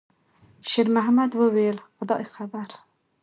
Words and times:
شېرمحمد 0.69 1.31
وویل: 1.39 1.77
«خدای 1.95 2.23
خبر.» 2.35 2.69